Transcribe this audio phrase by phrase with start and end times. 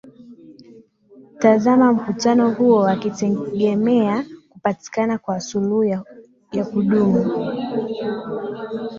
[1.39, 6.01] tazama mkutano huo wakitengemea kutapatikana kwa suluhu
[6.51, 7.25] yakudumu